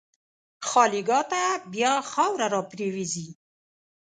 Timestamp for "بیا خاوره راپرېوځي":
1.73-3.27